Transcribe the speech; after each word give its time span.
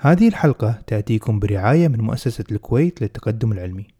هذه 0.00 0.28
الحلقة 0.28 0.78
تأتيكم 0.86 1.38
برعاية 1.38 1.88
من 1.88 2.00
مؤسسة 2.00 2.44
الكويت 2.52 3.02
للتقدم 3.02 3.52
العلمي. 3.52 3.97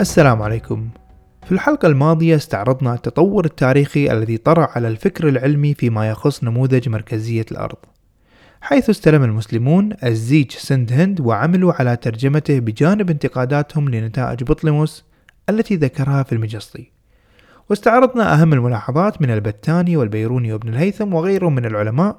السلام 0.00 0.42
عليكم. 0.42 0.88
في 1.46 1.52
الحلقة 1.52 1.88
الماضية 1.88 2.36
استعرضنا 2.36 2.94
التطور 2.94 3.44
التاريخي 3.44 4.12
الذي 4.12 4.36
طرأ 4.36 4.68
على 4.76 4.88
الفكر 4.88 5.28
العلمي 5.28 5.74
فيما 5.74 6.08
يخص 6.08 6.44
نموذج 6.44 6.88
مركزية 6.88 7.46
الأرض 7.52 7.76
حيث 8.60 8.90
استلم 8.90 9.24
المسلمون 9.24 9.92
الزيج 10.04 10.50
سند 10.50 10.92
هند 10.92 11.20
وعملوا 11.20 11.72
على 11.72 11.96
ترجمته 11.96 12.58
بجانب 12.58 13.10
انتقاداتهم 13.10 13.88
لنتائج 13.88 14.44
بطليموس 14.44 15.04
التي 15.48 15.76
ذكرها 15.76 16.22
في 16.22 16.32
المجسطي 16.32 16.90
واستعرضنا 17.70 18.34
أهم 18.34 18.52
الملاحظات 18.52 19.22
من 19.22 19.30
البتاني 19.30 19.96
والبيروني 19.96 20.52
وابن 20.52 20.68
الهيثم 20.68 21.14
وغيرهم 21.14 21.54
من 21.54 21.64
العلماء. 21.64 22.16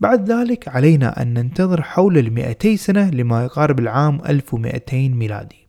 بعد 0.00 0.30
ذلك 0.30 0.68
علينا 0.68 1.22
أن 1.22 1.34
ننتظر 1.34 1.82
حول 1.82 2.18
المئتي 2.18 2.76
سنة 2.76 3.10
لما 3.10 3.44
يقارب 3.44 3.78
العام 3.78 4.20
1200 4.28 5.08
ميلادي. 5.14 5.59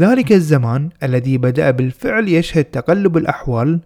ذلك 0.00 0.32
الزمان 0.32 0.88
الذي 1.02 1.38
بدأ 1.38 1.70
بالفعل 1.70 2.28
يشهد 2.28 2.64
تقلب 2.64 3.16
الأحوال 3.16 3.80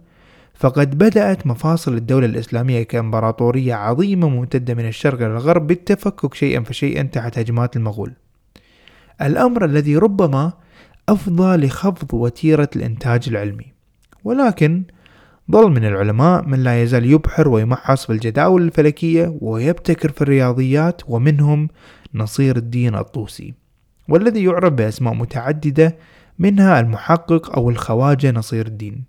فقد 0.55 0.99
بدأت 0.99 1.47
مفاصل 1.47 1.95
الدولة 1.95 2.27
الإسلامية 2.27 2.83
كإمبراطورية 2.83 3.75
عظيمة 3.75 4.29
ممتدة 4.29 4.75
من 4.75 4.89
الشرق 4.89 5.15
إلى 5.15 5.27
الغرب 5.27 5.67
بالتفكك 5.67 6.35
شيئا 6.35 6.63
فشيئا 6.63 7.03
تحت 7.03 7.39
هجمات 7.39 7.77
المغول. 7.77 8.13
الأمر 9.23 9.65
الذي 9.65 9.97
ربما 9.97 10.53
أفضى 11.09 11.57
لخفض 11.57 12.15
وتيرة 12.15 12.69
الإنتاج 12.77 13.29
العلمي 13.29 13.73
ولكن 14.25 14.83
ظل 15.51 15.71
من 15.71 15.85
العلماء 15.85 16.45
من 16.47 16.63
لا 16.63 16.83
يزال 16.83 17.05
يبحر 17.05 17.49
ويمحص 17.49 18.07
في 18.07 18.13
الجداول 18.13 18.63
الفلكية 18.63 19.37
ويبتكر 19.41 20.13
في 20.13 20.23
الرياضيات 20.23 21.03
ومنهم 21.09 21.69
نصير 22.15 22.57
الدين 22.57 22.95
الطوسي. 22.95 23.64
والذي 24.09 24.45
يعرف 24.45 24.73
بأسماء 24.73 25.15
متعددة 25.15 25.97
منها 26.39 26.81
المحقق 26.81 27.57
أو 27.57 27.71
الخواجة 27.71 28.31
نصير 28.31 28.67
الدين. 28.67 29.05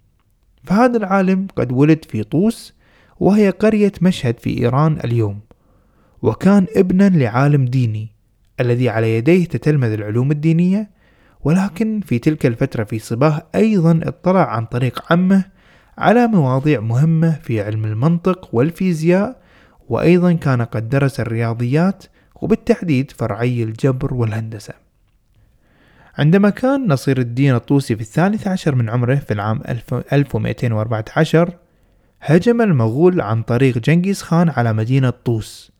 فهذا 0.63 0.97
العالم 0.97 1.47
قد 1.55 1.71
ولد 1.71 2.05
في 2.09 2.23
طوس 2.23 2.73
وهي 3.19 3.49
قرية 3.49 3.91
مشهد 4.01 4.39
في 4.39 4.59
إيران 4.59 4.97
اليوم 5.03 5.39
وكان 6.21 6.65
ابنا 6.75 7.09
لعالم 7.09 7.65
ديني 7.65 8.11
الذي 8.59 8.89
على 8.89 9.17
يديه 9.17 9.45
تتلمذ 9.45 9.91
العلوم 9.91 10.31
الدينية 10.31 10.89
ولكن 11.43 12.01
في 12.05 12.19
تلك 12.19 12.45
الفترة 12.45 12.83
في 12.83 12.99
صباه 12.99 13.47
أيضا 13.55 13.99
اطلع 14.03 14.55
عن 14.55 14.65
طريق 14.65 15.03
عمه 15.11 15.45
على 15.97 16.27
مواضيع 16.27 16.79
مهمة 16.79 17.39
في 17.43 17.61
علم 17.61 17.85
المنطق 17.85 18.49
والفيزياء 18.55 19.41
وأيضا 19.89 20.33
كان 20.33 20.61
قد 20.61 20.89
درس 20.89 21.19
الرياضيات 21.19 22.03
وبالتحديد 22.35 23.11
فرعي 23.11 23.63
الجبر 23.63 24.13
والهندسة. 24.13 24.84
عندما 26.17 26.49
كان 26.49 26.87
نصير 26.87 27.19
الدين 27.19 27.55
الطوسي 27.55 27.95
في 27.95 28.01
الثالث 28.01 28.47
عشر 28.47 28.75
من 28.75 28.89
عمره 28.89 29.15
في 29.15 29.33
العام 29.33 29.61
1214 30.13 31.53
هجم 32.21 32.61
المغول 32.61 33.21
عن 33.21 33.41
طريق 33.41 33.77
جنكيز 33.77 34.21
خان 34.21 34.49
على 34.49 34.73
مدينة 34.73 35.09
طوس 35.09 35.71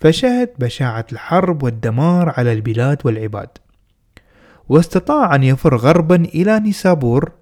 فشهد 0.00 0.50
بشاعة 0.58 1.06
الحرب 1.12 1.62
والدمار 1.62 2.32
على 2.36 2.52
البلاد 2.52 2.98
والعباد. 3.04 3.48
واستطاع 4.68 5.34
أن 5.34 5.42
يفر 5.42 5.76
غربا 5.76 6.16
إلى 6.16 6.60
نيسابور 6.60 7.32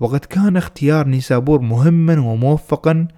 وقد 0.00 0.24
كان 0.24 0.56
اختيار 0.56 1.06
نيسابور 1.06 1.60
مهما 1.60 2.20
وموفقا 2.20 3.08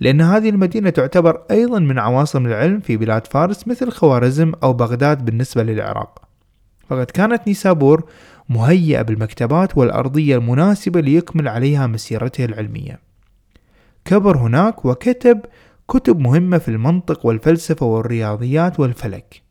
لأن 0.00 0.20
هذه 0.20 0.48
المدينة 0.48 0.90
تعتبر 0.90 1.42
أيضا 1.50 1.78
من 1.78 1.98
عواصم 1.98 2.46
العلم 2.46 2.80
في 2.80 2.96
بلاد 2.96 3.26
فارس 3.26 3.68
مثل 3.68 3.90
خوارزم 3.90 4.52
أو 4.62 4.72
بغداد 4.72 5.24
بالنسبة 5.24 5.62
للعراق. 5.62 6.27
فقد 6.88 7.06
كانت 7.06 7.42
نيسابور 7.46 8.10
مهيئة 8.48 9.02
بالمكتبات 9.02 9.78
والأرضية 9.78 10.36
المناسبة 10.36 11.00
ليكمل 11.00 11.48
عليها 11.48 11.86
مسيرته 11.86 12.44
العلمية. 12.44 13.00
كبر 14.04 14.36
هناك 14.38 14.84
وكتب 14.84 15.40
كتب 15.88 16.18
مهمة 16.18 16.58
في 16.58 16.68
المنطق 16.68 17.26
والفلسفة 17.26 17.86
والرياضيات 17.86 18.80
والفلك. 18.80 19.42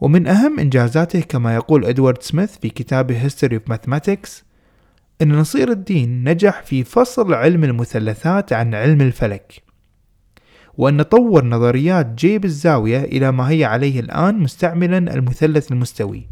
ومن 0.00 0.26
أهم 0.26 0.58
إنجازاته 0.58 1.20
كما 1.20 1.54
يقول 1.54 1.84
إدوارد 1.84 2.22
سميث 2.22 2.58
في 2.58 2.68
كتابه 2.68 3.28
History 3.28 3.52
of 3.52 3.72
Mathematics 3.72 4.42
أن 5.22 5.32
نصير 5.32 5.70
الدين 5.70 6.28
نجح 6.28 6.62
في 6.62 6.84
فصل 6.84 7.34
علم 7.34 7.64
المثلثات 7.64 8.52
عن 8.52 8.74
علم 8.74 9.00
الفلك. 9.00 9.67
وأن 10.78 11.02
طور 11.02 11.44
نظريات 11.44 12.06
جيب 12.06 12.44
الزاوية 12.44 13.04
إلى 13.04 13.32
ما 13.32 13.50
هي 13.50 13.64
عليه 13.64 14.00
الآن 14.00 14.38
مستعملا 14.38 14.98
المثلث 14.98 15.72
المستوي. 15.72 16.28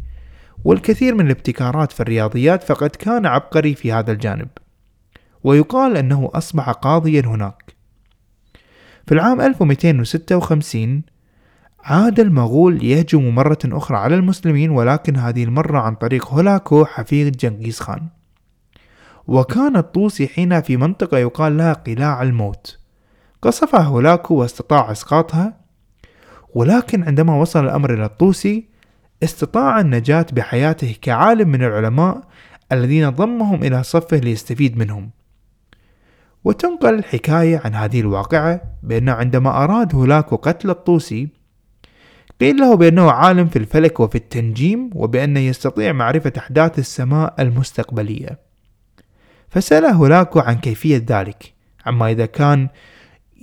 والكثير 0.63 1.15
من 1.15 1.25
الابتكارات 1.25 1.91
في 1.91 1.99
الرياضيات 1.99 2.63
فقد 2.63 2.89
كان 2.89 3.25
عبقري 3.25 3.75
في 3.75 3.91
هذا 3.91 4.11
الجانب. 4.11 4.47
ويقال 5.43 5.97
أنه 5.97 6.29
أصبح 6.33 6.69
قاضيا 6.69 7.21
هناك. 7.21 7.75
في 9.07 9.13
العام 9.13 9.41
1256 9.41 11.01
عاد 11.83 12.19
المغول 12.19 12.77
ليهجموا 12.77 13.31
مرة 13.31 13.59
أخرى 13.65 13.97
على 13.97 14.15
المسلمين 14.15 14.69
ولكن 14.69 15.15
هذه 15.15 15.43
المرة 15.43 15.79
عن 15.79 15.95
طريق 15.95 16.27
هولاكو 16.27 16.85
حفيد 16.85 17.37
جنكيز 17.37 17.79
خان. 17.79 18.07
وكان 19.27 19.77
الطوسي 19.77 20.27
حين 20.27 20.61
في 20.61 20.77
منطقة 20.77 21.17
يقال 21.17 21.57
لها 21.57 21.73
قلاع 21.73 22.21
الموت. 22.21 22.86
قصفها 23.47 23.79
هولاكو 23.79 24.35
واستطاع 24.35 24.91
إسقاطها 24.91 25.57
ولكن 26.55 27.03
عندما 27.03 27.35
وصل 27.35 27.65
الأمر 27.65 27.93
إلى 27.93 28.05
الطوسي 28.05 28.67
استطاع 29.23 29.79
النجاة 29.79 30.25
بحياته 30.33 30.95
كعالم 31.01 31.49
من 31.49 31.63
العلماء 31.63 32.21
الذين 32.71 33.09
ضمهم 33.09 33.63
إلى 33.63 33.83
صفه 33.83 34.17
ليستفيد 34.17 34.77
منهم. 34.77 35.09
وتنقل 36.43 36.93
الحكاية 36.93 37.61
عن 37.65 37.75
هذه 37.75 37.99
الواقعة 37.99 38.61
بأنه 38.83 39.11
عندما 39.11 39.63
أراد 39.63 39.95
هولاكو 39.95 40.35
قتل 40.35 40.69
الطوسي 40.69 41.29
قيل 42.41 42.57
له 42.57 42.75
بأنه 42.75 43.11
عالم 43.11 43.47
في 43.47 43.59
الفلك 43.59 43.99
وفي 43.99 44.15
التنجيم 44.15 44.89
وبأنه 44.95 45.39
يستطيع 45.39 45.91
معرفة 45.91 46.33
أحداث 46.37 46.79
السماء 46.79 47.35
المستقبلية. 47.39 48.39
فسأل 49.49 49.85
هولاكو 49.85 50.39
عن 50.39 50.55
كيفية 50.55 51.05
ذلك 51.09 51.53
عما 51.85 52.11
إذا 52.11 52.25
كان 52.25 52.69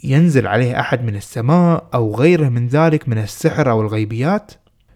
ينزل 0.05 0.47
عليه 0.47 0.81
أحد 0.81 1.05
من 1.05 1.17
السماء 1.17 1.89
أو 1.95 2.17
غيره 2.17 2.49
من 2.49 2.67
ذلك 2.67 3.09
من 3.09 3.19
السحر 3.19 3.71
أو 3.71 3.81
الغيبيات؟ 3.81 4.53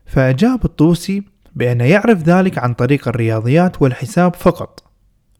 فأجاب 0.06 0.64
الطوسي 0.64 1.22
بأن 1.54 1.80
يعرف 1.80 2.22
ذلك 2.22 2.58
عن 2.58 2.74
طريق 2.74 3.08
الرياضيات 3.08 3.82
والحساب 3.82 4.34
فقط. 4.34 4.84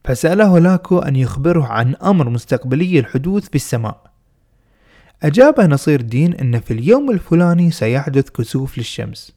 فسأله 0.03 0.59
لاكو 0.59 0.99
أن 0.99 1.15
يخبره 1.15 1.65
عن 1.65 1.95
أمر 1.95 2.29
مستقبلي 2.29 2.99
الحدوث 2.99 3.49
في 3.49 3.55
السماء. 3.55 4.01
أجاب 5.23 5.59
نصير 5.59 5.99
الدين 5.99 6.33
أن 6.33 6.59
في 6.59 6.73
اليوم 6.73 7.11
الفلاني 7.11 7.71
سيحدث 7.71 8.29
كسوف 8.29 8.77
للشمس. 8.77 9.35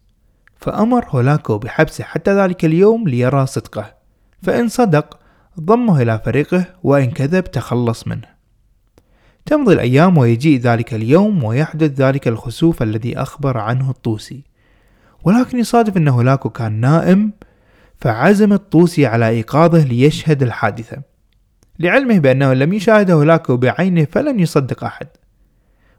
فأمر 0.57 1.05
هولاكو 1.09 1.59
بحبسه 1.59 2.05
حتى 2.05 2.35
ذلك 2.35 2.65
اليوم 2.65 3.09
ليرى 3.09 3.47
صدقه. 3.47 3.95
فإن 4.43 4.69
صدق 4.69 5.19
ضمه 5.61 6.03
إلى 6.03 6.21
فريقه 6.25 6.65
وإن 6.83 7.11
كذب 7.11 7.45
تخلص 7.45 8.07
منه. 8.09 8.32
تمضي 9.47 9.75
الأيام 9.75 10.19
ويجيء 10.19 10.61
ذلك 10.61 10.95
اليوم 10.95 11.45
ويحدث 11.45 12.01
ذلك 12.01 12.29
الخسوف 12.29 12.83
الذي 12.83 13.19
أخبر 13.19 13.59
عنه 13.59 13.91
الطوسي. 13.91 14.43
ولكن 15.25 15.59
يصادف 15.59 15.97
أن 15.97 16.09
هولاكو 16.09 16.51
كان 16.51 16.73
نائم 16.73 17.33
فعزم 18.01 18.53
الطوسي 18.53 19.07
على 19.07 19.29
إيقاظه 19.29 19.85
ليشهد 19.85 20.43
الحادثة. 20.43 21.03
لعلمه 21.79 22.19
بأنه 22.19 22.53
لم 22.53 22.73
يشاهد 22.73 23.11
هولاكو 23.11 23.57
بعينه 23.57 24.05
فلن 24.05 24.41
يصدق 24.41 24.85
أحد. 24.85 25.07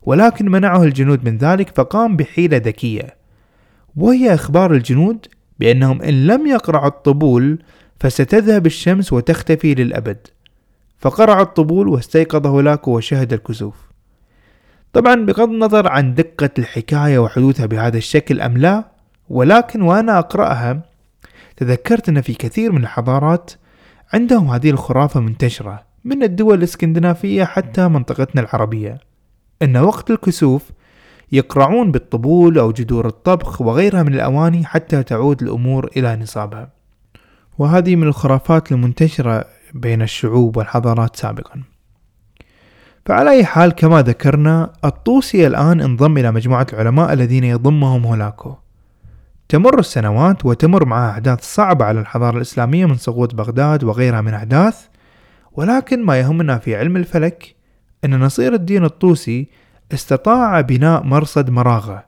ولكن 0.03 0.51
منعه 0.51 0.83
الجنود 0.83 1.29
من 1.29 1.37
ذلك 1.37 1.69
فقام 1.75 2.17
بحيلة 2.17 2.57
ذكية. 2.57 3.15
وهي 3.95 4.33
إخبار 4.33 4.73
الجنود 4.73 5.27
بأنهم 5.59 6.01
إن 6.01 6.27
لم 6.27 6.47
يقرعوا 6.47 6.87
الطبول 6.87 7.63
فستذهب 7.99 8.65
الشمس 8.65 9.13
وتختفي 9.13 9.75
للأبد. 9.75 10.27
فقرع 11.03 11.41
الطبول 11.41 11.87
واستيقظ 11.87 12.47
هولاكو 12.47 12.97
وشهد 12.97 13.33
الكسوف. 13.33 13.75
طبعا 14.93 15.15
بغض 15.15 15.49
النظر 15.49 15.87
عن 15.87 16.13
دقة 16.13 16.49
الحكاية 16.59 17.19
وحدوثها 17.19 17.65
بهذا 17.65 17.97
الشكل 17.97 18.41
أم 18.41 18.57
لا 18.57 18.85
ولكن 19.29 19.81
وأنا 19.81 20.19
أقرأها 20.19 20.81
تذكرت 21.57 22.09
أن 22.09 22.21
في 22.21 22.33
كثير 22.33 22.71
من 22.71 22.83
الحضارات 22.83 23.51
عندهم 24.13 24.49
هذه 24.49 24.69
الخرافة 24.69 25.19
منتشرة 25.19 25.83
من 26.03 26.23
الدول 26.23 26.57
الإسكندنافية 26.57 27.43
حتى 27.43 27.87
منطقتنا 27.87 28.41
العربية 28.41 28.97
أن 29.61 29.77
وقت 29.77 30.11
الكسوف 30.11 30.71
يقرعون 31.31 31.91
بالطبول 31.91 32.59
أو 32.59 32.71
جذور 32.71 33.07
الطبخ 33.07 33.61
وغيرها 33.61 34.03
من 34.03 34.13
الأواني 34.13 34.65
حتى 34.65 35.03
تعود 35.03 35.41
الأمور 35.41 35.89
إلى 35.97 36.15
نصابها. 36.15 36.69
وهذه 37.57 37.95
من 37.95 38.07
الخرافات 38.07 38.71
المنتشرة 38.71 39.45
بين 39.73 40.01
الشعوب 40.01 40.57
والحضارات 40.57 41.15
سابقا. 41.15 41.63
فعلى 43.05 43.29
أي 43.29 43.45
حال 43.45 43.71
كما 43.71 44.01
ذكرنا 44.01 44.73
الطوسي 44.85 45.47
الآن 45.47 45.81
انضم 45.81 46.17
إلى 46.17 46.31
مجموعة 46.31 46.67
العلماء 46.73 47.13
الذين 47.13 47.43
يضمهم 47.43 48.05
هولاكو. 48.05 48.55
تمر 49.49 49.79
السنوات 49.79 50.45
وتمر 50.45 50.85
معها 50.85 51.11
أحداث 51.11 51.43
صعبة 51.43 51.85
على 51.85 51.99
الحضارة 51.99 52.37
الإسلامية 52.37 52.85
من 52.85 52.95
سقوط 52.95 53.35
بغداد 53.35 53.83
وغيرها 53.83 54.21
من 54.21 54.33
أحداث 54.33 54.85
ولكن 55.51 56.05
ما 56.05 56.19
يهمنا 56.19 56.57
في 56.57 56.75
علم 56.75 56.97
الفلك 56.97 57.55
أن 58.05 58.19
نصير 58.19 58.53
الدين 58.53 58.83
الطوسي 58.83 59.47
استطاع 59.93 60.61
بناء 60.61 61.03
مرصد 61.03 61.49
مراغة 61.49 62.05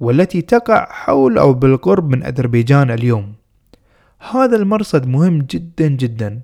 والتي 0.00 0.42
تقع 0.42 0.86
حول 0.90 1.38
أو 1.38 1.54
بالقرب 1.54 2.10
من 2.10 2.24
أذربيجان 2.24 2.90
اليوم. 2.90 3.34
هذا 4.30 4.56
المرصد 4.56 5.06
مهم 5.06 5.38
جدا 5.38 5.88
جدا 5.88 6.40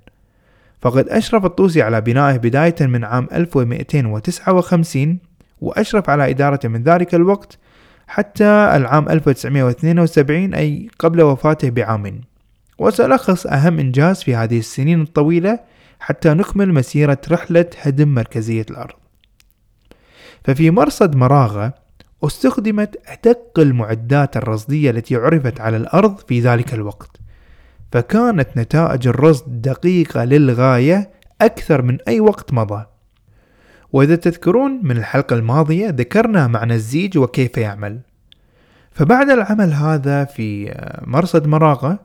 فقد 0.81 1.09
أشرف 1.09 1.45
الطوسي 1.45 1.81
على 1.81 2.01
بنائه 2.01 2.37
بداية 2.37 2.75
من 2.81 3.03
عام 3.03 3.27
1259 3.33 5.19
وأشرف 5.61 6.09
على 6.09 6.29
إدارته 6.29 6.69
من 6.69 6.83
ذلك 6.83 7.15
الوقت 7.15 7.57
حتى 8.07 8.45
العام 8.75 9.09
1972 9.09 10.53
أي 10.53 10.87
قبل 10.99 11.21
وفاته 11.21 11.69
بعام. 11.69 12.21
وسألخص 12.79 13.47
أهم 13.47 13.79
إنجاز 13.79 14.23
في 14.23 14.35
هذه 14.35 14.59
السنين 14.59 15.01
الطويلة 15.01 15.59
حتى 15.99 16.29
نكمل 16.29 16.73
مسيرة 16.73 17.21
رحلة 17.31 17.65
هدم 17.81 18.13
مركزية 18.13 18.65
الأرض. 18.69 18.95
ففي 20.43 20.71
مرصد 20.71 21.15
مراغة 21.15 21.73
استخدمت 22.23 23.01
أدق 23.07 23.59
المعدات 23.59 24.37
الرصدية 24.37 24.91
التي 24.91 25.15
عرفت 25.15 25.61
على 25.61 25.77
الأرض 25.77 26.17
في 26.27 26.39
ذلك 26.39 26.73
الوقت. 26.73 27.19
فكانت 27.91 28.49
نتائج 28.57 29.07
الرصد 29.07 29.61
دقيقة 29.61 30.23
للغاية 30.23 31.11
أكثر 31.41 31.81
من 31.81 31.97
أي 32.07 32.19
وقت 32.19 32.53
مضى. 32.53 32.85
وإذا 33.93 34.15
تذكرون 34.15 34.79
من 34.83 34.97
الحلقة 34.97 35.33
الماضية 35.33 35.89
ذكرنا 35.89 36.47
معنى 36.47 36.73
الزيج 36.73 37.17
وكيف 37.17 37.57
يعمل. 37.57 37.99
فبعد 38.91 39.29
العمل 39.29 39.73
هذا 39.73 40.25
في 40.25 40.75
مرصد 41.01 41.47
مراغة 41.47 41.99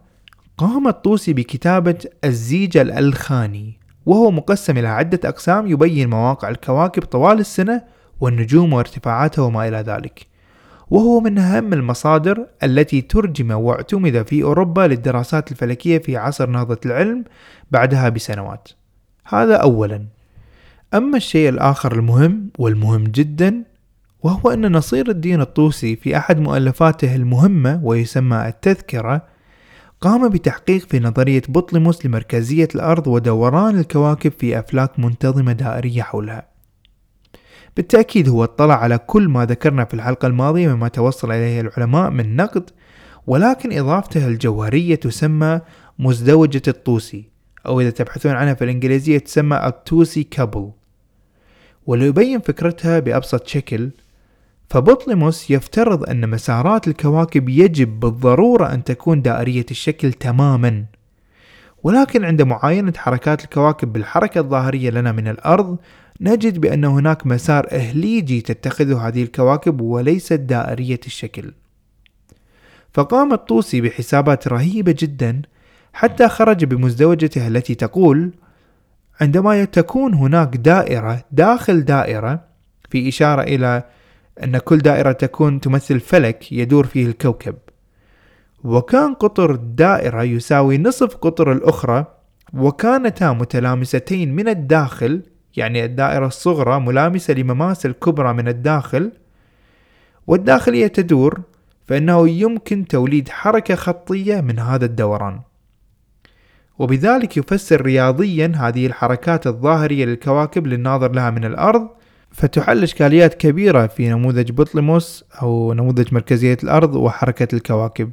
قام 0.59 0.89
الطوسي 0.89 1.33
بكتابة 1.33 1.99
الزيج 2.25 2.77
الألخاني 2.77 3.79
وهو 4.07 4.31
مقسم 4.31 4.79
إلى 4.79 4.89
عدة 4.89 5.29
أقسام 5.29 5.67
يبين 5.67 6.11
مواقع 6.11 6.49
الكواكب 6.49 7.03
طوال 7.03 7.39
السنة 7.39 7.83
والنجوم 8.21 8.73
وارتفاعاتها 8.73 9.43
وما 9.43 9.69
إلى 9.69 9.77
ذلك. 9.77 10.34
وهو 10.95 11.21
من 11.21 11.39
أهم 11.39 11.73
المصادر 11.73 12.47
التي 12.63 13.01
ترجم 13.01 13.51
واعتمد 13.51 14.27
في 14.27 14.43
أوروبا 14.43 14.81
للدراسات 14.81 15.53
الفلكية 15.53 15.99
في 15.99 16.17
عصر 16.17 16.51
نهضة 16.51 16.79
العلم 16.87 17.25
بعدها 17.71 18.09
بسنوات. 18.09 18.69
هذا 19.25 19.57
أولا. 19.57 20.05
أما 20.95 21.17
الشيء 21.17 21.49
الآخر 21.49 21.99
المهم 21.99 22.51
والمهم 22.59 23.05
جدا 23.05 23.65
وهو 24.23 24.51
أن 24.51 24.73
نصير 24.73 25.11
الدين 25.11 25.41
الطوسي 25.41 25.97
في 25.97 26.17
أحد 26.17 26.41
مؤلفاته 26.41 27.15
المهمة 27.15 27.81
ويسمى 27.83 28.49
التذكرة 28.49 29.23
قام 30.01 30.29
بتحقيق 30.29 30.87
في 30.87 31.01
نظرية 31.01 31.43
بطليموس 31.49 32.07
لمركزية 32.07 32.69
الأرض 32.75 33.07
ودوران 33.07 33.79
الكواكب 33.79 34.33
في 34.39 34.59
أفلاك 34.59 34.99
منتظمة 34.99 35.53
دائرية 35.53 36.03
حولها. 36.03 36.54
بالتأكيد 37.77 38.29
هو 38.29 38.45
اطلع 38.45 38.75
على 38.75 38.99
كل 38.99 39.29
ما 39.29 39.45
ذكرنا 39.45 39.85
في 39.85 39.95
الحلقة 39.95 40.27
الماضية 40.27 40.75
مما 40.75 40.89
توصل 40.89 41.33
إليه 41.33 41.61
العلماء 41.61 42.11
من 42.11 42.37
نقد 42.37 42.71
ولكن 43.27 43.79
إضافته 43.79 44.27
الجوهرية 44.27 44.95
تسمى 44.95 45.61
مزدوجة 45.99 46.63
الطوسي 46.69 47.25
أو 47.67 47.81
إذا 47.81 47.91
تبحثون 47.91 48.33
عنها 48.33 48.55
في 48.55 48.65
الإنجليزية 48.65 49.19
تسمى 49.19 49.57
التوسي 49.67 50.23
كابل. 50.23 50.71
وليبين 51.87 52.41
فكرتها 52.41 52.99
بأبسط 53.01 53.47
شكل 53.47 53.91
فبطليموس 54.71 55.51
يفترض 55.51 56.09
أن 56.11 56.31
مسارات 56.31 56.89
الكواكب 56.89 57.49
يجب 57.49 58.01
بالضرورة 58.01 58.73
أن 58.73 58.85
تكون 58.85 59.23
دائرية 59.23 59.67
الشكل 59.71 60.13
تماما. 60.13 60.85
ولكن 61.85 62.25
عند 62.25 62.43
معاينة 62.43 62.93
حركات 62.97 63.45
الكواكب 63.45 63.93
بالحركة 63.93 64.39
الظاهرية 64.39 64.91
لنا 64.91 65.13
من 65.13 65.29
الأرض 65.29 65.77
نجد 66.21 66.61
بأن 66.61 66.85
هناك 66.85 67.27
مسار 67.27 67.67
إهليجي 67.73 68.41
تتخذه 68.41 69.09
هذه 69.09 69.23
الكواكب 69.23 69.81
وليست 69.81 70.33
دائرية 70.33 71.01
الشكل. 71.07 71.53
فقام 72.95 73.33
الطوسي 73.33 73.81
بحسابات 73.81 74.49
رهيبة 74.49 74.95
جدا 74.99 75.43
حتى 75.93 76.29
خرج 76.29 76.65
بمزدوجته 76.65 77.49
التي 77.49 77.75
تقول 77.75 78.33
عندما 79.21 79.65
تكون 79.65 80.15
هناك 80.15 80.57
دائرة 80.57 81.25
داخل 81.33 81.85
دائرة 81.85 82.45
في 82.91 83.09
إشارة 83.09 83.43
إلى 83.43 83.85
أن 84.43 84.59
كل 84.59 84.79
دائرة 84.79 85.13
تكون 85.13 85.61
تمثل 85.61 86.01
فلك 86.01 86.53
يدور 86.53 86.87
فيه 86.87 87.07
الكوكب. 87.07 87.55
وكان 88.65 89.15
قطر 89.15 89.53
الدائرة 89.53 90.23
يساوي 90.23 90.79
نصف 90.79 91.17
قطر 91.17 91.53
الأخرى 91.53 92.07
وكانتا 92.55 93.33
متلامستين 93.33 94.35
من 94.35 94.49
الداخل 94.49 95.23
يعني 95.57 95.85
الدائرة 95.85 96.27
الصغرى 96.27 96.81
ملامسة 96.81 97.35
لمماس 97.35 97.87
الكبرى 97.87 98.33
من 98.33 98.49
الداخل 98.49 99.13
والداخلية 100.27 100.87
تدور 100.87 101.41
فإنه 101.87 102.29
يمكن 102.29 102.87
توليد 102.87 103.29
حركة 103.29 103.75
خطية 103.75 104.41
من 104.41 104.59
هذا 104.59 104.85
الدوران. 104.85 105.41
وبذلك 106.79 107.37
يفسر 107.37 107.81
رياضيا 107.81 108.53
هذه 108.57 108.87
الحركات 108.87 109.47
الظاهرية 109.47 110.05
للكواكب 110.05 110.67
للناظر 110.67 111.13
لها 111.13 111.31
من 111.31 111.45
الأرض 111.45 111.89
فتحل 112.31 112.83
إشكاليات 112.83 113.35
كبيرة 113.35 113.87
في 113.87 114.09
نموذج 114.09 114.53
بطليموس 114.53 115.25
أو 115.43 115.73
نموذج 115.73 116.15
مركزية 116.15 116.59
الأرض 116.63 116.97
وحركة 116.97 117.55
الكواكب. 117.55 118.13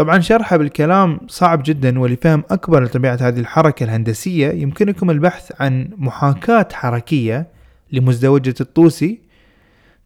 طبعا 0.00 0.20
شرحه 0.20 0.56
بالكلام 0.56 1.20
صعب 1.28 1.62
جدا 1.64 1.98
ولفهم 2.00 2.44
أكبر 2.50 2.84
لطبيعة 2.84 3.18
هذه 3.20 3.40
الحركة 3.40 3.84
الهندسية. 3.84 4.50
يمكنكم 4.50 5.10
البحث 5.10 5.52
عن 5.60 5.88
محاكاة 5.96 6.68
حركية 6.72 7.46
لمزدوجة 7.92 8.54
الطوسي. 8.60 9.20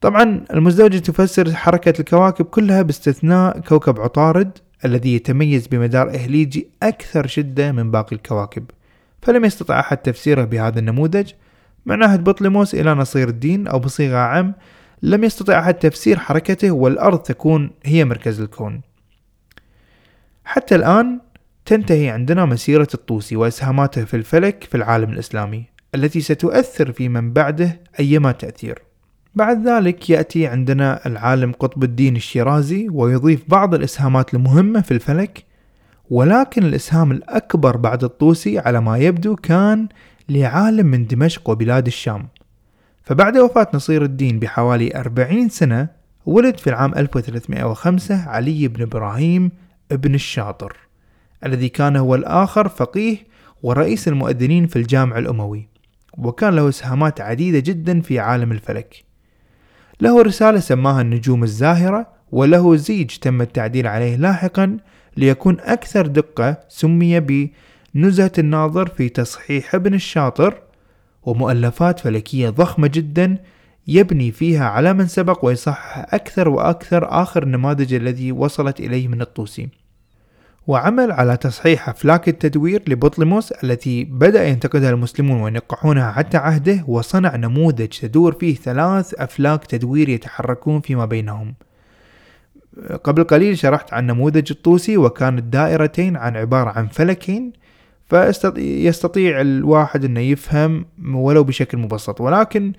طبعا 0.00 0.44
المزدوجة 0.52 0.98
تفسر 0.98 1.54
حركة 1.54 2.00
الكواكب 2.00 2.44
كلها 2.44 2.82
باستثناء 2.82 3.60
كوكب 3.60 4.00
عطارد 4.00 4.58
الذي 4.84 5.14
يتميز 5.14 5.66
بمدار 5.66 6.10
إهليجي 6.10 6.68
أكثر 6.82 7.26
شدة 7.26 7.72
من 7.72 7.90
باقي 7.90 8.16
الكواكب 8.16 8.64
فلم 9.22 9.44
يستطع 9.44 9.80
أحد 9.80 9.96
تفسيره 9.96 10.44
بهذا 10.44 10.78
النموذج. 10.78 11.32
من 11.86 12.02
عهد 12.02 12.24
بطليموس 12.24 12.74
إلى 12.74 12.94
نصير 12.94 13.28
الدين 13.28 13.66
أو 13.66 13.78
بصيغة 13.78 14.16
عام 14.16 14.54
لم 15.02 15.24
يستطع 15.24 15.58
أحد 15.58 15.74
تفسير 15.74 16.18
حركته 16.18 16.70
والأرض 16.70 17.18
تكون 17.18 17.70
هي 17.84 18.04
مركز 18.04 18.40
الكون. 18.40 18.93
حتى 20.44 20.74
الآن 20.74 21.20
تنتهي 21.64 22.08
عندنا 22.10 22.44
مسيرة 22.44 22.88
الطوسي 22.94 23.36
وإسهاماته 23.36 24.04
في 24.04 24.14
الفلك 24.14 24.64
في 24.64 24.76
العالم 24.76 25.12
الإسلامي 25.12 25.64
التي 25.94 26.20
ستؤثر 26.20 26.92
في 26.92 27.08
من 27.08 27.32
بعده 27.32 27.80
أيما 28.00 28.32
تأثير. 28.32 28.82
بعد 29.34 29.68
ذلك 29.68 30.10
يأتي 30.10 30.46
عندنا 30.46 31.06
العالم 31.06 31.52
قطب 31.52 31.84
الدين 31.84 32.16
الشيرازي 32.16 32.88
ويضيف 32.92 33.42
بعض 33.48 33.74
الإسهامات 33.74 34.34
المهمة 34.34 34.80
في 34.80 34.90
الفلك 34.90 35.44
ولكن 36.10 36.64
الإسهام 36.64 37.12
الأكبر 37.12 37.76
بعد 37.76 38.04
الطوسي 38.04 38.58
على 38.58 38.80
ما 38.80 38.98
يبدو 38.98 39.36
كان 39.36 39.88
لعالم 40.28 40.86
من 40.86 41.06
دمشق 41.06 41.50
وبلاد 41.50 41.86
الشام. 41.86 42.28
فبعد 43.02 43.38
وفاة 43.38 43.66
نصير 43.74 44.02
الدين 44.04 44.38
بحوالي 44.38 44.96
أربعين 44.96 45.48
سنة 45.48 45.88
ولد 46.26 46.56
في 46.58 46.70
العام 46.70 46.94
1305 46.94 48.28
علي 48.28 48.68
بن 48.68 48.82
إبراهيم 48.82 49.50
ابن 49.92 50.14
الشاطر 50.14 50.76
الذي 51.46 51.68
كان 51.68 51.96
هو 51.96 52.14
الآخر 52.14 52.68
فقيه 52.68 53.16
ورئيس 53.62 54.08
المؤذنين 54.08 54.66
في 54.66 54.76
الجامع 54.76 55.18
الأموي 55.18 55.68
وكان 56.18 56.56
له 56.56 56.68
إسهامات 56.68 57.20
عديدة 57.20 57.58
جدا 57.58 58.00
في 58.00 58.18
عالم 58.18 58.52
الفلك. 58.52 59.04
له 60.00 60.22
رسالة 60.22 60.60
سماها 60.60 61.00
النجوم 61.00 61.42
الزاهرة 61.42 62.06
وله 62.32 62.76
زيج 62.76 63.06
تم 63.06 63.40
التعديل 63.42 63.86
عليه 63.86 64.16
لاحقا 64.16 64.76
ليكون 65.16 65.60
أكثر 65.60 66.06
دقة 66.06 66.60
سمي 66.68 67.20
بنزهة 67.94 68.32
الناظر 68.38 68.86
في 68.86 69.08
تصحيح 69.08 69.74
ابن 69.74 69.94
الشاطر 69.94 70.62
ومؤلفات 71.22 72.00
فلكية 72.00 72.50
ضخمة 72.50 72.90
جدا 72.94 73.38
يبني 73.88 74.32
فيها 74.32 74.64
على 74.64 74.92
من 74.92 75.06
سبق 75.06 75.44
ويصحح 75.44 76.14
أكثر 76.14 76.48
وأكثر 76.48 77.22
آخر 77.22 77.42
النماذج 77.42 77.94
الذي 77.94 78.32
وصلت 78.32 78.80
إليه 78.80 79.08
من 79.08 79.20
الطوسي. 79.20 79.68
وعمل 80.66 81.12
على 81.12 81.36
تصحيح 81.36 81.88
أفلاك 81.88 82.28
التدوير 82.28 82.82
لبطليموس 82.88 83.52
التي 83.52 84.04
بدأ 84.04 84.48
ينتقدها 84.48 84.90
المسلمون 84.90 85.40
وينقحونها 85.40 86.12
حتى 86.12 86.36
عهده 86.36 86.84
وصنع 86.88 87.36
نموذج 87.36 87.88
تدور 87.88 88.32
فيه 88.32 88.54
ثلاث 88.54 89.14
أفلاك 89.14 89.64
تدوير 89.64 90.08
يتحركون 90.08 90.80
فيما 90.80 91.04
بينهم. 91.04 91.54
قبل 93.04 93.24
قليل 93.24 93.58
شرحت 93.58 93.92
عن 93.92 94.06
نموذج 94.06 94.50
الطوسي 94.50 94.96
وكانت 94.96 95.42
دائرتين 95.42 96.16
عن 96.16 96.36
عبارة 96.36 96.70
عن 96.70 96.86
فلكين 96.86 97.52
فيستطيع 98.06 99.40
الواحد 99.40 100.04
انه 100.04 100.20
يفهم 100.20 100.84
ولو 101.14 101.44
بشكل 101.44 101.78
مبسط. 101.78 102.20
ولكن 102.20 102.72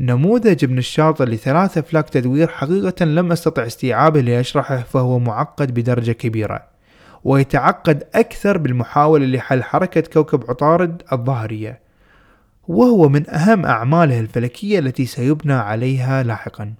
نموذج 0.00 0.64
ابن 0.64 0.78
الشاطر 0.78 1.28
لثلاث 1.28 1.78
افلاك 1.78 2.08
تدوير 2.08 2.48
حقيقة 2.48 3.04
لم 3.04 3.32
أستطع 3.32 3.66
استيعابه 3.66 4.20
لاشرحه 4.20 4.76
فهو 4.76 5.18
معقد 5.18 5.74
بدرجة 5.74 6.12
كبيرة 6.12 6.62
ويتعقد 7.24 8.04
أكثر 8.14 8.58
بالمحاولة 8.58 9.26
لحل 9.26 9.62
حركة 9.62 10.00
كوكب 10.00 10.44
عطارد 10.48 11.02
الظاهرية 11.12 11.80
وهو 12.68 13.08
من 13.08 13.30
أهم 13.30 13.66
أعماله 13.66 14.20
الفلكية 14.20 14.78
التي 14.78 15.06
سيبنى 15.06 15.52
عليها 15.52 16.22
لاحقا. 16.22 16.74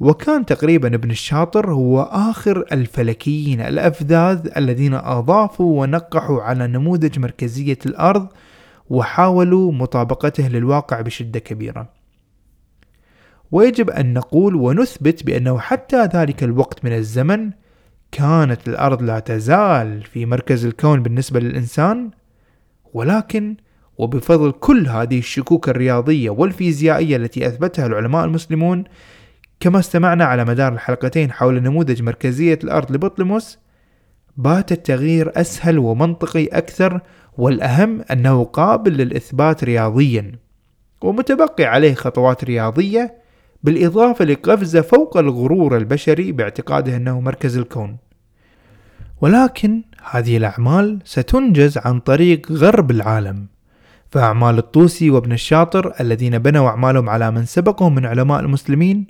وكان 0.00 0.46
تقريبا 0.46 0.94
ابن 0.94 1.10
الشاطر 1.10 1.72
هو 1.72 2.02
آخر 2.02 2.64
الفلكيين 2.72 3.60
الأفذاذ 3.60 4.48
الذين 4.56 4.94
أضافوا 4.94 5.80
ونقحوا 5.80 6.42
على 6.42 6.66
نموذج 6.66 7.18
مركزية 7.18 7.78
الأرض 7.86 8.28
وحاولوا 8.90 9.72
مطابقته 9.72 10.48
للواقع 10.48 11.00
بشدة 11.00 11.38
كبيرة. 11.38 11.88
ويجب 13.50 13.90
أن 13.90 14.14
نقول 14.14 14.54
ونثبت 14.54 15.24
بأنه 15.24 15.58
حتى 15.58 16.04
ذلك 16.04 16.44
الوقت 16.44 16.84
من 16.84 16.92
الزمن 16.92 17.50
كانت 18.12 18.68
الأرض 18.68 19.02
لا 19.02 19.18
تزال 19.18 20.02
في 20.02 20.26
مركز 20.26 20.64
الكون 20.64 21.02
بالنسبة 21.02 21.40
للإنسان 21.40 22.10
ولكن 22.94 23.56
وبفضل 23.98 24.52
كل 24.52 24.88
هذه 24.88 25.18
الشكوك 25.18 25.68
الرياضية 25.68 26.30
والفيزيائية 26.30 27.16
التي 27.16 27.46
أثبتها 27.46 27.86
العلماء 27.86 28.24
المسلمون 28.24 28.84
كما 29.60 29.78
استمعنا 29.78 30.24
على 30.24 30.44
مدار 30.44 30.72
الحلقتين 30.72 31.32
حول 31.32 31.62
نموذج 31.62 32.02
مركزية 32.02 32.58
الأرض 32.64 32.92
لبطليموس 32.92 33.58
بات 34.36 34.72
التغيير 34.72 35.40
أسهل 35.40 35.78
ومنطقي 35.78 36.46
أكثر 36.46 37.00
والأهم 37.38 38.02
أنه 38.10 38.44
قابل 38.44 38.92
للإثبات 38.92 39.64
رياضيا 39.64 40.32
ومتبقي 41.02 41.64
عليه 41.64 41.94
خطوات 41.94 42.44
رياضية 42.44 43.14
بالإضافة 43.62 44.24
لقفزة 44.24 44.80
فوق 44.80 45.16
الغرور 45.16 45.76
البشري 45.76 46.32
باعتقاده 46.32 46.96
أنه 46.96 47.20
مركز 47.20 47.56
الكون. 47.56 47.96
ولكن 49.20 49.82
هذه 50.10 50.36
الأعمال 50.36 50.98
ستنجز 51.04 51.78
عن 51.78 52.00
طريق 52.00 52.52
غرب 52.52 52.90
العالم 52.90 53.46
فأعمال 54.10 54.58
الطوسي 54.58 55.10
وابن 55.10 55.32
الشاطر 55.32 55.94
الذين 56.00 56.38
بنوا 56.38 56.68
أعمالهم 56.68 57.08
على 57.08 57.30
من 57.30 57.44
سبقهم 57.44 57.94
من 57.94 58.06
علماء 58.06 58.40
المسلمين 58.40 59.06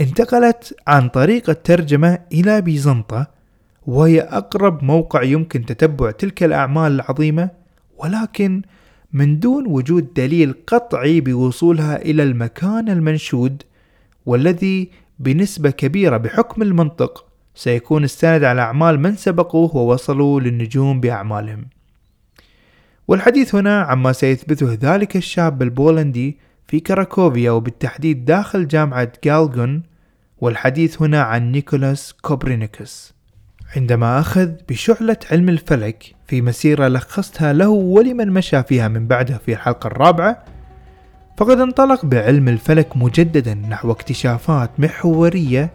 انتقلت 0.00 0.76
عن 0.86 1.08
طريق 1.08 1.50
الترجمة 1.50 2.18
إلى 2.32 2.60
بيزنطة 2.60 3.35
وهي 3.86 4.20
أقرب 4.20 4.84
موقع 4.84 5.22
يمكن 5.22 5.66
تتبع 5.66 6.10
تلك 6.10 6.42
الأعمال 6.42 6.92
العظيمة 6.92 7.50
ولكن 7.98 8.62
من 9.12 9.40
دون 9.40 9.66
وجود 9.66 10.14
دليل 10.14 10.54
قطعي 10.66 11.20
بوصولها 11.20 11.96
إلى 12.02 12.22
المكان 12.22 12.88
المنشود 12.88 13.62
والذي 14.26 14.90
بنسبة 15.18 15.70
كبيرة 15.70 16.16
بحكم 16.16 16.62
المنطق 16.62 17.24
سيكون 17.54 18.04
استند 18.04 18.44
على 18.44 18.60
أعمال 18.60 19.00
من 19.00 19.16
سبقوه 19.16 19.76
ووصلوا 19.76 20.40
للنجوم 20.40 21.00
بأعمالهم. 21.00 21.66
والحديث 23.08 23.54
هنا 23.54 23.80
عما 23.80 24.12
سيثبته 24.12 24.78
ذلك 24.80 25.16
الشاب 25.16 25.62
البولندي 25.62 26.38
في 26.66 26.80
كراكوفيا 26.80 27.50
وبالتحديد 27.50 28.24
داخل 28.24 28.68
جامعة 28.68 29.12
جاغيلون 29.24 29.82
والحديث 30.38 31.02
هنا 31.02 31.22
عن 31.22 31.52
نيكولاس 31.52 32.12
كوبرينيكوس. 32.12 33.15
عندما 33.76 34.20
أخذ 34.20 34.50
بشعلة 34.68 35.16
علم 35.30 35.48
الفلك 35.48 36.14
في 36.26 36.42
مسيرة 36.42 36.88
لخصتها 36.88 37.52
له 37.52 37.68
ولمن 37.68 38.30
مشى 38.30 38.62
فيها 38.62 38.88
من 38.88 39.06
بعده 39.06 39.38
في 39.46 39.52
الحلقة 39.52 39.86
الرابعة 39.86 40.42
فقد 41.36 41.60
انطلق 41.60 42.04
بعلم 42.04 42.48
الفلك 42.48 42.96
مجددا 42.96 43.54
نحو 43.54 43.92
اكتشافات 43.92 44.70
محورية 44.78 45.70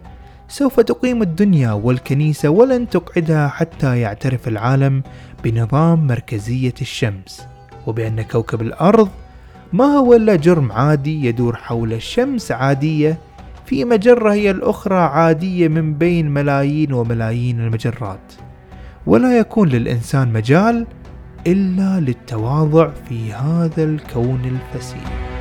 سوف 0.48 0.80
تقيم 0.80 1.22
الدنيا 1.22 1.72
والكنيسة 1.72 2.50
ولن 2.50 2.90
تقعدها 2.90 3.48
حتى 3.48 4.00
يعترف 4.00 4.48
العالم 4.48 5.04
بنظام 5.44 6.08
مركزية 6.08 6.74
الشمس 6.82 7.46
وبأن 7.88 8.22
كوكب 8.22 8.62
الأرض 8.62 9.10
ما 9.74 9.86
هو 9.86 10.14
إلا 10.14 10.36
جرم 10.36 10.72
عادي 10.72 11.26
يدور 11.26 11.56
حول 11.56 11.94
الشمس 11.94 12.52
عادية 12.52 13.18
في 13.66 13.86
مجرة 13.86 14.34
هي 14.34 14.52
الأخرى 14.52 14.98
عادية 15.00 15.68
من 15.68 15.94
بين 15.94 16.30
ملايين 16.30 16.94
وملايين 16.94 17.60
المجرات. 17.60 18.34
ولا 19.06 19.38
يكون 19.38 19.70
للإنسان 19.70 20.34
مجال 20.34 20.88
إلا 21.48 22.00
للتواضع 22.00 22.90
في 23.10 23.34
هذا 23.34 23.84
الكون 23.84 24.42
الفسيح. 24.46 25.32